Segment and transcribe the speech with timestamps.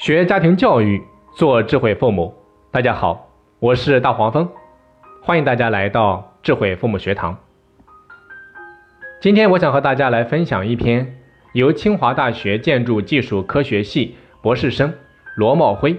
[0.00, 1.02] 学家庭教育，
[1.34, 2.34] 做智慧父母。
[2.70, 4.48] 大家好，我是大黄蜂，
[5.20, 7.36] 欢迎大家来到智慧父母学堂。
[9.20, 11.18] 今天我想和大家来分享一篇
[11.52, 14.90] 由清华大学建筑技术科学系博士生
[15.36, 15.94] 罗茂辉，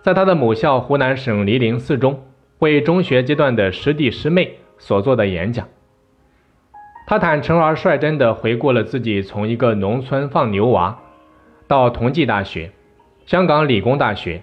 [0.00, 2.22] 在他的母校湖南省醴陵四中
[2.60, 5.66] 为中学阶段的师弟师妹所做的演讲。
[7.08, 11.00] 他坦诚而率真地回顾了自己从一个农村放牛娃，
[11.66, 12.70] 到同济大学、
[13.28, 14.42] 香港理工大学，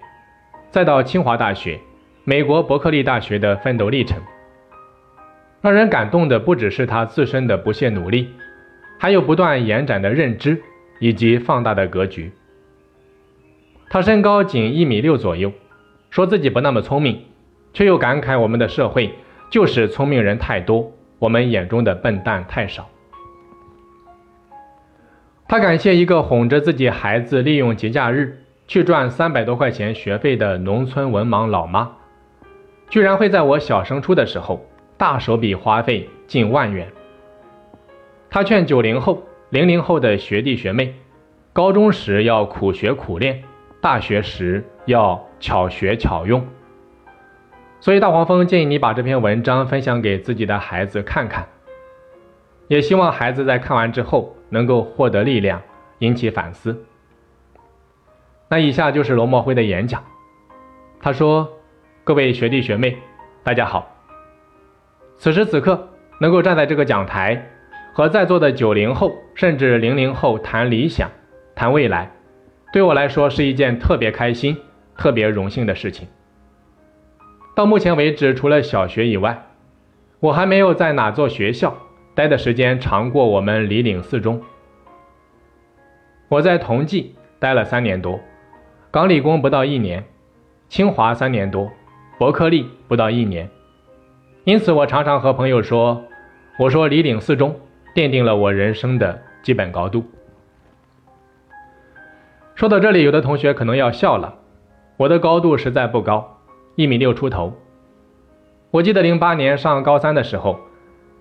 [0.70, 1.80] 再到清华大学、
[2.22, 4.22] 美国伯克利大学的奋斗历程。
[5.60, 8.30] 让人感动的不只是他自身的不懈努力，
[8.96, 10.62] 还有不断延展的认知
[11.00, 12.30] 以及放大的格局。
[13.90, 15.50] 他身高仅一米六左右，
[16.08, 17.24] 说自己不那么聪明，
[17.72, 19.12] 却又感慨我们的社会
[19.50, 20.92] 就是聪明人太多。
[21.18, 22.88] 我们眼中的笨蛋太少。
[25.48, 31.90] 他感谢一个哄着自己孩子利用节假日去赚三百多块钱学费的农村文盲老妈，
[32.88, 34.64] 居然会在我小升初的时候
[34.96, 36.90] 大手笔花费近万元。
[38.28, 40.94] 他劝九零后、零零后的学弟学妹，
[41.52, 43.42] 高中时要苦学苦练，
[43.80, 46.44] 大学时要巧学巧用。
[47.78, 51.46] 所以，大黄蜂建议你把这篇文章分享给自己的孩子看看，
[52.66, 55.62] 也希望孩子在看完之后能够获得力量，
[56.00, 56.84] 引起反思。
[58.48, 60.04] 那以下就是罗墨辉的演讲。
[61.00, 61.52] 他说
[62.04, 62.96] ：“各位学弟学妹，
[63.42, 63.90] 大家好。
[65.18, 65.88] 此时此刻，
[66.20, 67.50] 能够站在这个讲台，
[67.92, 71.10] 和在座的九零后甚至零零后谈理想、
[71.56, 72.10] 谈未来，
[72.72, 74.56] 对我来说是一件特别开心、
[74.96, 76.06] 特别荣幸的事情。”
[77.56, 79.46] 到目前为止，除了小学以外，
[80.20, 81.76] 我还没有在哪座学校
[82.14, 84.40] 待的时间长过我们李岭四中。
[86.28, 88.20] 我在同济待了三年多，
[88.90, 90.04] 港理工不到一年，
[90.68, 91.70] 清华三年多，
[92.18, 93.48] 伯克利不到一年。
[94.44, 96.04] 因此，我常常和朋友说
[96.58, 97.54] ：“我说李岭四中
[97.94, 100.04] 奠定了我人生的基本高度。”
[102.54, 104.34] 说到这里，有的同学可能要笑了，
[104.96, 106.38] 我的高度实在不高。
[106.74, 107.52] 一米六出头。
[108.70, 110.58] 我记得零八年上高三的时候，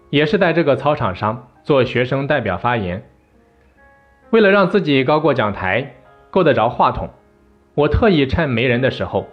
[0.09, 3.03] 也是在这个操场上做学生代表发言。
[4.29, 5.95] 为了让自己高过讲台，
[6.29, 7.09] 够得着话筒，
[7.75, 9.27] 我特意趁没人的时候，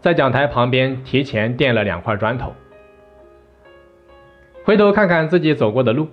[0.00, 2.52] 在讲台旁边提前垫了两块砖头。
[4.64, 6.08] 回头看看自己走过的路，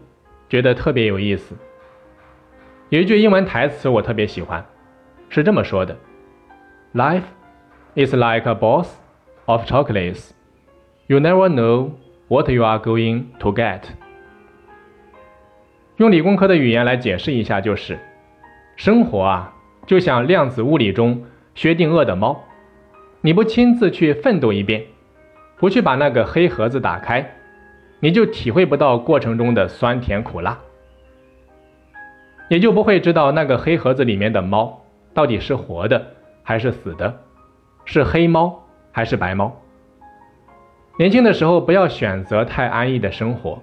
[0.47, 1.55] 觉得特别有意思。
[2.89, 4.63] 有一句英文台词我特别喜欢，
[5.27, 5.97] 是这么说的
[6.93, 7.23] ：“Life
[7.95, 8.95] is like a boss。”
[9.47, 10.31] Of chocolates,
[11.05, 11.91] you never know
[12.29, 13.81] what you are going to get.
[15.97, 17.99] 用理工科的语言来解释一下，就是
[18.75, 19.53] 生活啊，
[19.85, 21.23] 就像量子物理中
[21.55, 22.39] 薛定谔的猫，
[23.21, 24.83] 你不亲自去奋斗一遍，
[25.57, 27.27] 不去把那个黑盒子打开，
[27.99, 30.59] 你就体会不到过程中的酸甜苦辣，
[32.49, 36.05] 也就不会知道那个黑盒子里面的猫到底是活的
[36.43, 37.21] 还是死的，
[37.85, 38.61] 是黑猫。
[38.95, 39.53] 还是白猫。
[40.97, 43.61] 年轻的时候不要选择太安逸的生活，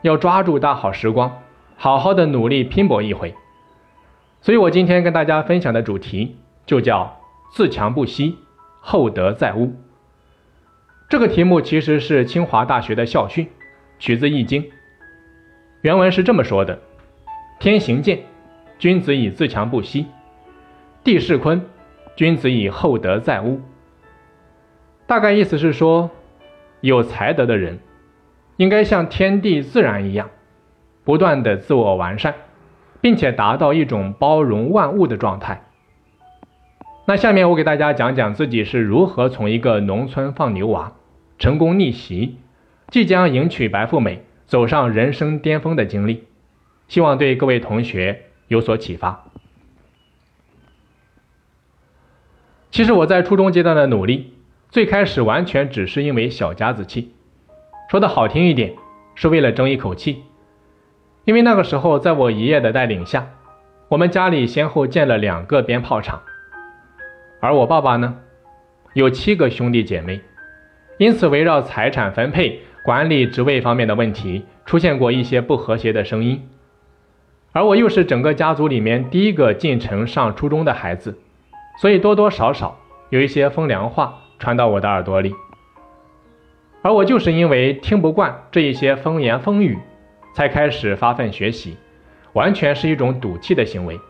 [0.00, 1.30] 要抓住大好时光，
[1.76, 3.34] 好好的努力拼搏一回。
[4.40, 7.14] 所以我今天跟大家分享的主题就叫
[7.52, 8.38] “自强不息，
[8.80, 9.74] 厚德载物”。
[11.10, 13.46] 这个题目其实是清华大学的校训，
[13.98, 14.62] 取自《易经》。
[15.82, 16.80] 原文是这么说的
[17.60, 18.20] ：“天行健，
[18.78, 20.06] 君子以自强不息；
[21.04, 21.60] 地势坤，
[22.16, 23.60] 君子以厚德载物。”
[25.06, 26.10] 大概意思是说，
[26.80, 27.78] 有才德的人
[28.56, 30.30] 应该像天地自然一样，
[31.04, 32.34] 不断的自我完善，
[33.02, 35.62] 并且达到一种包容万物的状态。
[37.04, 40.92] 那下面我给大家讲讲自己是如何从一个农村放牛娃，
[41.38, 42.36] 成功逆袭，
[42.88, 46.24] 即将迎娶白富美，走上人生巅峰的经历，
[46.88, 49.24] 希望对各位同学有所启发。
[52.70, 54.34] 其实我在初中阶段的努力。
[54.70, 57.12] 最开始完全只是因为小家子气，
[57.90, 58.72] 说的好听一点，
[59.14, 60.22] 是为了争一口气。
[61.26, 63.28] 因为那个时候，在我爷爷的带领下，
[63.88, 66.22] 我们家里先后建了两个鞭炮厂，
[67.42, 68.18] 而我爸爸呢，
[68.94, 70.20] 有七个兄弟姐妹，
[70.96, 76.48] 因此围绕财产分配、管理职位方面的问题，出现过一些不和谐的声音。
[77.50, 81.18] 而我又是整个家族里面第一个进城上初中的孩子，
[81.80, 82.78] 所以多多少少
[83.10, 84.20] 有一些风凉话。
[84.38, 85.32] 传到我的耳朵里，
[86.82, 89.78] 而我就是因为听不惯这一些风言风语，
[90.34, 91.76] 才开始发奋学习，
[92.32, 94.00] 完全是一种赌气的行为。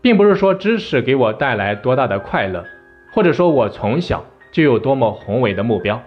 [0.00, 2.64] 并不是说知识给我带来多大的快乐，
[3.12, 6.02] 或者说我从小就有多么宏伟的目标。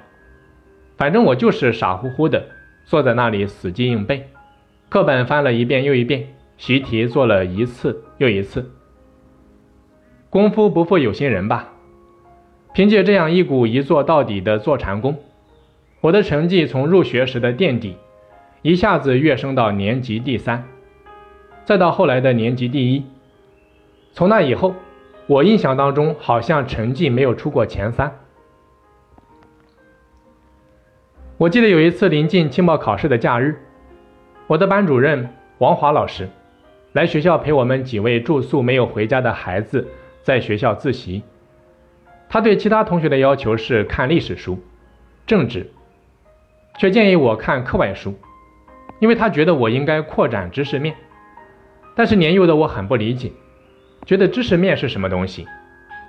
[0.98, 2.46] 反正我就是傻乎乎的
[2.86, 4.28] 坐在那里死记硬背，
[4.90, 6.28] 课本翻了一遍又一遍，
[6.58, 8.72] 习题做了一次又一次。
[10.30, 11.70] 功夫不负有心人吧，
[12.74, 15.18] 凭借这样一股一做到底的坐禅功，
[16.02, 17.96] 我的成绩从入学时的垫底，
[18.62, 20.66] 一下子跃升到年级第三，
[21.66, 23.04] 再到后来的年级第一。
[24.20, 24.76] 从那以后，
[25.28, 28.14] 我印象当中好像成绩没有出过前三。
[31.38, 33.58] 我记得有一次临近期末考试的假日，
[34.46, 36.28] 我的班主任王华老师
[36.92, 39.88] 来学校陪我们几位住宿没有回家的孩子
[40.22, 41.24] 在学校自习。
[42.28, 44.60] 他对其他同学的要求是看历史书、
[45.26, 45.72] 政治，
[46.78, 48.14] 却建议我看课外书，
[49.00, 50.94] 因为他觉得我应该扩展知识面。
[51.96, 53.32] 但是年幼的我很不理解，
[54.06, 55.46] 觉得知识面是什么东西，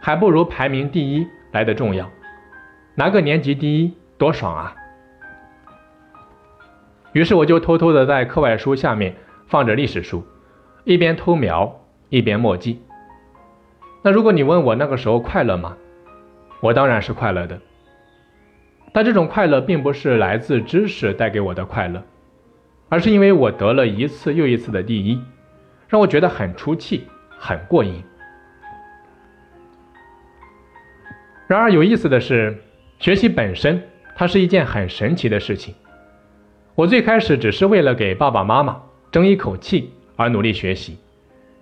[0.00, 2.10] 还不如排名第一来的重要。
[2.94, 4.74] 拿个年级第一多爽啊！
[7.12, 9.16] 于是我就偷偷的在课外书下面
[9.46, 10.24] 放着历史书，
[10.84, 12.80] 一边偷瞄一边默记。
[14.02, 15.76] 那如果你问我那个时候快乐吗？
[16.60, 17.58] 我当然是快乐的。
[18.92, 22.02] 但这种快乐并不是来自知识带给我的快乐，
[22.88, 25.22] 而是因为我得了一次又一次的第一，
[25.88, 27.06] 让我觉得很出气，
[27.40, 28.04] 很过瘾。
[31.48, 32.62] 然而有意思的是，
[32.98, 33.82] 学习本身
[34.14, 35.74] 它是一件很神奇的事情。
[36.74, 40.98] 我最开始只是为了给爸爸妈妈争一口气而努力学习，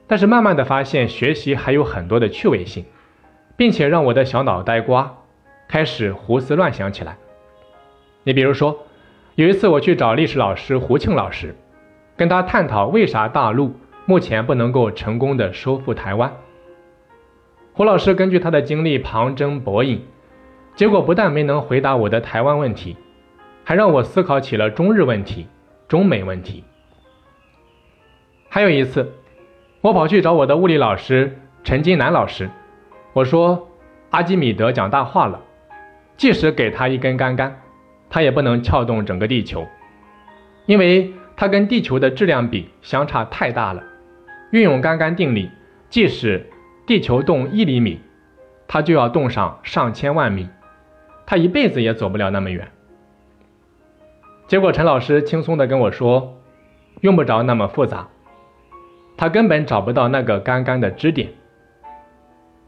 [0.06, 2.84] 但是慢慢的发现学习还有很多的趣味性，
[3.56, 5.16] 并且让我的小脑袋瓜
[5.68, 7.16] 开始胡思乱想起来。
[8.24, 8.76] 你比如说，
[9.36, 11.54] 有一次我去找历史老师胡庆老师，
[12.16, 13.74] 跟他探讨为啥大陆
[14.08, 16.34] 目前不能够成功的收复台湾。
[17.74, 20.00] 胡老师根据他的经历旁征博引，
[20.74, 22.96] 结果不但没能回答我的台湾问题。
[23.64, 25.46] 还让我思考起了中日问题、
[25.88, 26.64] 中美问题。
[28.48, 29.12] 还有一次，
[29.82, 32.48] 我跑去找我的物理老师陈金南老师，
[33.12, 33.68] 我说
[34.08, 35.38] 阿基米德讲大话了，
[36.16, 37.60] 即使给他一根杆杆，
[38.08, 39.66] 他也不能撬动整个地球，
[40.64, 43.82] 因为他跟地球的质量比相差太大了。
[44.50, 45.50] 运用杆杆定理，
[45.90, 46.48] 即使
[46.86, 48.00] 地球动一厘米，
[48.66, 50.48] 它就要动上上千万米，
[51.26, 52.68] 它一辈子也走不了那么远。
[54.46, 56.40] 结果陈老师轻松的跟我说，
[57.02, 58.08] 用不着那么复杂，
[59.18, 61.28] 他根本找不到那个杆杆的支点。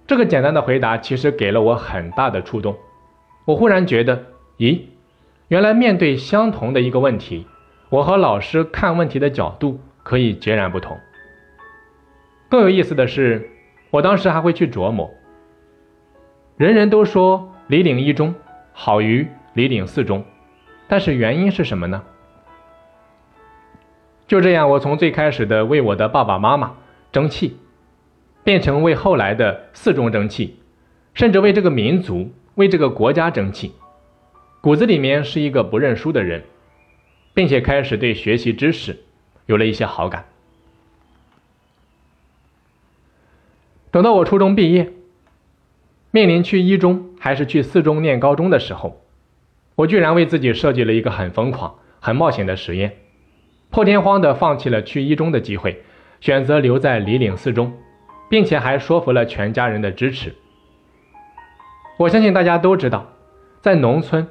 [0.06, 2.76] 这个简单的回答其实给了我很大的触动，
[3.46, 4.26] 我忽然觉得，
[4.58, 4.80] 咦，
[5.48, 7.46] 原来面对相同的一个问题，
[7.88, 10.98] 我和老师看问题的角度可以截然不同。
[12.50, 13.48] 更有意思的是，
[13.90, 15.08] 我当时还会去琢磨，
[16.56, 18.34] 人人都说李岭一中
[18.72, 20.24] 好于李岭四中。
[20.88, 22.02] 但是原因是什么呢？
[24.26, 26.74] 就这样，我从最开始的为我的爸爸妈妈
[27.12, 27.56] 争气，
[28.42, 30.56] 变成为后来的四中争气，
[31.14, 33.72] 甚至为这个民族、为这个国家争气。
[34.60, 36.42] 骨子里面是一个不认输的人，
[37.32, 38.98] 并且开始对学习知识
[39.46, 40.24] 有了一些好感。
[43.90, 44.92] 等到我初中毕业，
[46.10, 49.00] 面临去一中还是去四中念高中的时候。
[49.76, 52.96] 我居然为自己设计了一个很疯狂、很冒险的实验，
[53.70, 55.82] 破天荒地放弃了去一中的机会，
[56.20, 57.72] 选择留在李岭四中，
[58.28, 60.34] 并且还说服了全家人的支持。
[61.96, 63.10] 我相信大家都知道，
[63.60, 64.28] 在农村，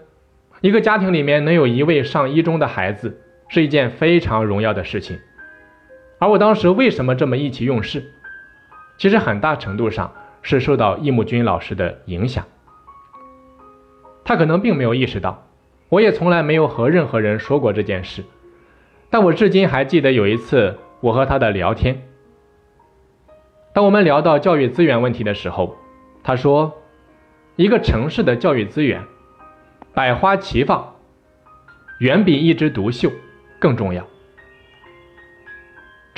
[0.62, 5.20] 一个家庭里面能有一位上一中的孩子是一件非常荣耀的事情。
[6.20, 8.14] 而我当时为什么这么意气用事？
[9.00, 10.14] 其实很大程度上
[10.44, 12.46] 是受到易木君老师的影响。
[14.24, 15.48] 他可能并没有意识到，
[15.88, 18.24] 我也从来没有和任何人说过这件事，
[19.10, 22.08] 但我至今还记得有一次我和他的聊天。
[23.74, 25.78] 当我们聊到教育资源问题的时候，
[26.22, 26.74] 他说
[27.56, 29.02] ：“一个城市的教育资源，
[29.94, 30.96] 百花齐放，
[32.00, 33.10] 远比一枝独秀
[33.60, 34.06] 更重要。”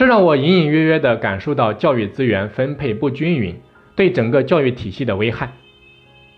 [0.01, 3.55] 这让我隐隐约约地感受到教育资源分配不均匀
[3.95, 5.51] 对整个教育体系的危害。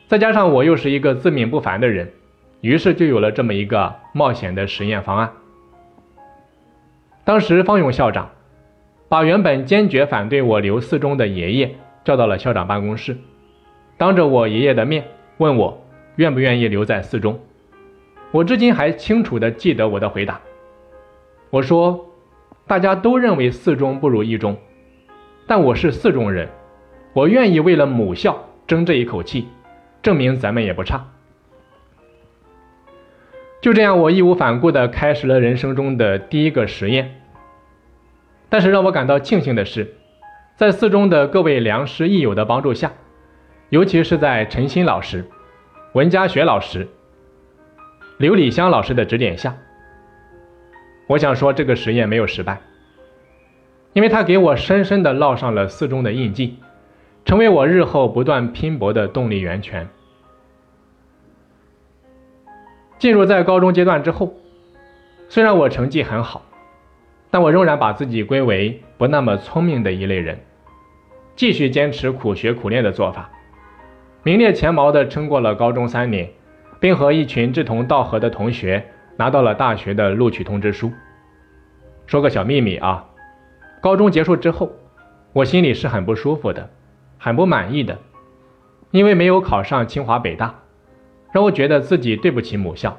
[0.10, 2.12] 再加上我又是一个自命不凡的人，
[2.60, 5.32] 于是就有了这么一个冒险的实验方案。
[7.24, 8.32] 当时方勇校长
[9.08, 13.16] 把原本坚决反对我留四中的爷爷叫到了校长办公室，
[13.96, 15.06] 当着我爷爷的面
[15.38, 15.82] 问我
[16.18, 17.40] 愿不愿意留在四中。
[18.32, 20.42] 我至今还清楚地记得我的回答。
[21.50, 22.10] 我说
[22.66, 24.58] ：“大家都认为四中不如一中，
[25.46, 26.48] 但我是四中人，
[27.14, 29.48] 我愿意为了母校争这一口气，
[30.02, 31.06] 证明咱们也不差。
[33.62, 37.22] 就这样，我义无反顾地开始了人生中的第一个实验。
[38.50, 39.96] 但是让我感到庆幸的是，
[40.56, 42.92] 在四中的各位良师益友的帮助下，
[43.70, 45.26] 尤其是在陈鑫老师、
[45.94, 46.88] 文家学老师、
[48.18, 49.58] 刘礼香老师的指点下，
[51.08, 52.60] 我想说这个实验没有失败，
[53.94, 56.58] 因为他给我深深的烙上了四中的印记，
[57.26, 59.88] 成为我日后不断拼搏的动力源泉。
[62.98, 64.34] 进入在高中阶段之后，
[65.28, 66.46] 虽然我成绩很好，
[67.30, 70.40] 但我仍然把自己归为不那么聪明的一类人，
[71.36, 73.30] 继续坚持苦学苦练的做法，
[74.24, 76.30] 名列前茅的撑过了高中三年，
[76.80, 80.92] 并和一群志同道合的同学拿到了大学的录取通知书。
[82.06, 83.06] 说个小秘密啊，
[83.82, 84.72] 高中结束之后，
[85.32, 86.70] 我心里是很不舒服的，
[87.18, 88.00] 很不满意的，
[88.92, 90.60] 因为没有考上清华北大。
[91.32, 92.98] 让我觉得自己对不起母校，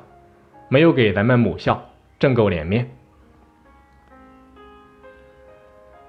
[0.69, 2.91] 没有给咱们母校挣够脸面。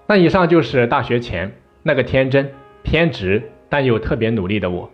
[0.08, 4.90] 那以上就是大学前那个天真、偏执但又特别努力的我。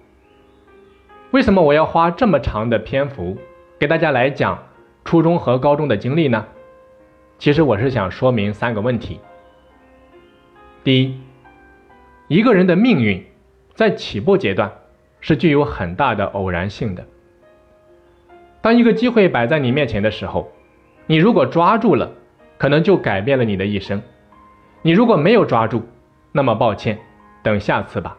[1.32, 3.38] 为什么我要花这么长的篇幅
[3.80, 4.62] 给大家来讲
[5.03, 6.46] 初中和高中的经历呢？
[7.38, 9.20] 其实我是想说明三个问题。
[10.84, 11.20] 第一，
[12.27, 13.25] 一个人的命运
[13.74, 14.72] 在起步阶段
[15.20, 17.03] 是具有很大的偶然性的。
[18.62, 20.51] 当一个机会摆在你面前的时候，
[21.08, 22.12] 你如果抓住了，
[22.58, 24.00] 可能就改变了你的一生；
[24.84, 25.84] 你如果没有抓住，
[26.31, 27.00] 那么抱歉，
[27.41, 28.15] 等下次吧。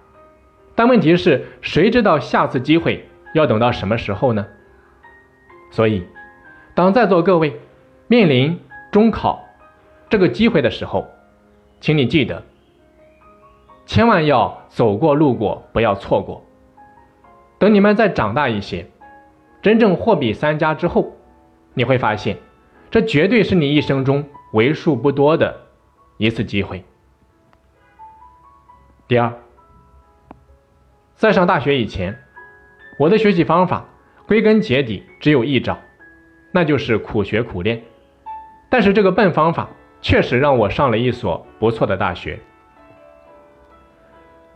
[0.75, 4.45] 但问题是，谁知道下次机会要等到什么时候呢？
[5.71, 6.05] 所以，
[6.75, 7.61] 当在座各位
[8.07, 8.59] 面临
[8.91, 9.45] 中考
[10.09, 11.07] 这个机会的时候，
[11.81, 12.43] 请你记得，
[13.87, 16.45] 千万要走过路过，不要错过。
[17.59, 18.87] 等你们再长大一些。
[19.63, 21.13] 真正货比三家之后，
[21.75, 22.37] 你会发现，
[22.91, 25.61] 这绝对是你一生中为数不多的
[26.17, 26.85] 一次机会。
[29.07, 29.33] 第二，
[31.15, 32.19] 在上大学以前，
[32.99, 33.87] 我的学习方法
[34.27, 35.79] 归根结底只有一招，
[36.53, 37.83] 那就是苦学苦练。
[38.71, 39.69] 但是这个笨方法
[40.01, 42.39] 确实让我上了一所不错的大学。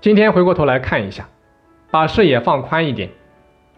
[0.01, 1.29] 今天回过头来看一下，
[1.91, 3.11] 把视野放宽一点。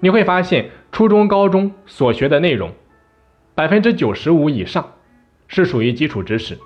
[0.00, 2.72] 你会发现，初中、高中所学的内容，
[3.54, 4.92] 百分之九十五以上
[5.48, 6.58] 是属于基础知识，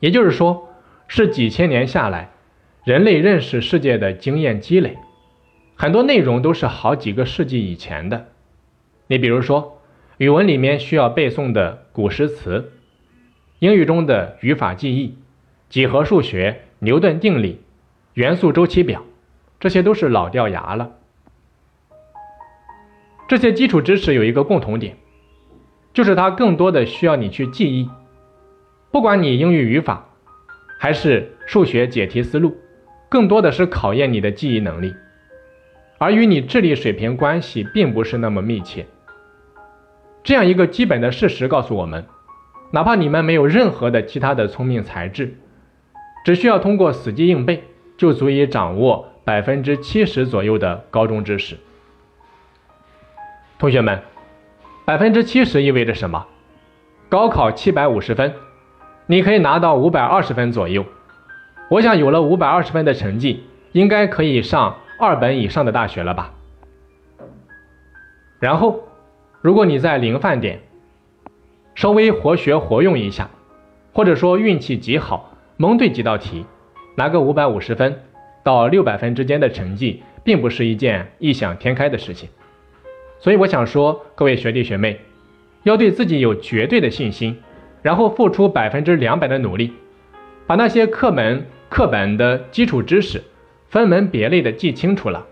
[0.00, 0.68] 也就是说，
[1.06, 2.30] 是几千年下来
[2.84, 4.96] 人类认识世界的经验积累。
[5.74, 8.28] 很多内容都是好几个世纪以前的。
[9.08, 9.75] 你比如说，
[10.18, 12.72] 语文里面需要背诵的古诗词，
[13.58, 15.14] 英语中的语法记忆，
[15.68, 17.60] 几何数学、牛顿定理、
[18.14, 19.04] 元素周期表，
[19.60, 20.92] 这些都是老掉牙了。
[23.28, 24.96] 这些基础知识有一个共同点，
[25.92, 27.86] 就是它更多的需要你去记忆。
[28.90, 30.08] 不管你英语语法，
[30.78, 32.56] 还是数学解题思路，
[33.10, 34.94] 更多的是考验你的记忆能力，
[35.98, 38.86] 而与你智力水平关系并不是那么密切。
[40.26, 42.04] 这样一个基本的事实告诉我们，
[42.72, 45.36] 哪怕你们没有任何的其他的聪明才智，
[46.24, 47.62] 只需要通过死记硬背，
[47.96, 51.56] 就足以掌握百分之七十左右的高中知识。
[53.56, 54.02] 同学们，
[54.84, 56.26] 百分之七十意味着什么？
[57.08, 58.34] 高考七百五十分，
[59.06, 60.84] 你可以拿到五百二十分左右。
[61.70, 66.32] 我想有了五百二十分的成绩，应该可以上二本以上的大学了吧？
[68.40, 68.85] 然后，
[69.46, 70.58] 如果你在零饭点，
[71.76, 73.30] 稍微活学活用一下，
[73.92, 76.44] 或者说运气极好，蒙对几道题，
[76.96, 78.02] 拿个五百五十分
[78.42, 82.28] 到六百分之间的成绩，并不是一件异想天开的事情。
[83.20, 84.98] 所以我想说，各位学弟学妹，
[85.62, 87.38] 要对自己有绝对的信心，
[87.82, 89.72] 然后付出百分之两百的努力，
[90.48, 93.22] 把那些课门课本的基础知识
[93.68, 95.24] 分门别类的记清楚了，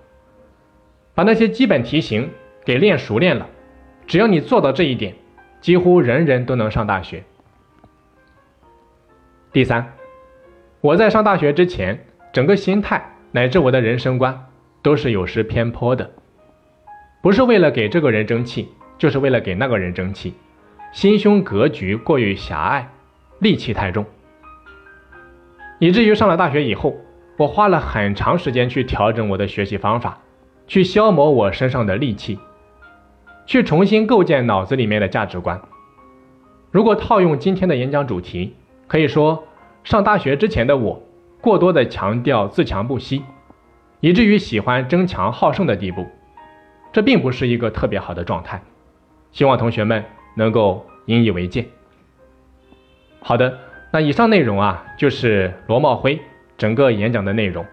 [1.17, 2.31] 把那些基本题型
[2.65, 3.49] 给练熟练了。
[4.07, 5.15] 只要你做到这一点，
[5.61, 7.25] 几乎人人都能上大学。
[9.53, 9.93] 第三，
[10.81, 14.47] 我在上大学之前，整个心态乃至我的人生观
[14.83, 16.11] 都是有失偏颇的。
[17.23, 18.69] 不是为了给这个人争气，
[18.99, 20.35] 就是为了给那个人争气，
[20.93, 22.91] 心胸格局过于狭隘，
[23.41, 24.05] 戾气太重，
[25.79, 26.95] 以至于上了大学以后，
[27.39, 30.19] 我花了很长时间去调整我的学习方法，
[30.67, 32.39] 去消磨我身上的戾气，
[33.47, 35.61] 去重新构建脑子里面的价值观。
[36.71, 39.45] 如果套用今天的演讲主题，可以说，
[39.85, 41.03] 上大学之前的我，
[41.41, 43.23] 过多的强调自强不息，
[44.01, 46.07] 以至于喜欢争强好胜的地步，
[46.93, 48.63] 这并不是一个特别好的状态。
[49.31, 50.05] 希望同学们
[50.37, 51.67] 能够引以为戒。
[53.21, 53.59] 好的，
[53.93, 56.21] 那以上内容啊，就是罗茂辉
[56.57, 57.65] 整个演讲的内容。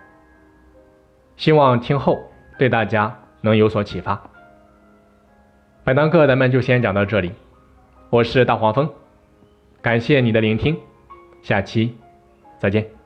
[1.37, 2.19] 希望听后
[2.59, 4.21] 对大家能有所启发。
[5.83, 7.31] 本堂课咱们就先讲到这里，
[8.11, 8.87] 我是大黄蜂，
[9.81, 10.77] 感谢你的聆听，
[11.41, 11.95] 下期
[12.59, 13.00] 再见。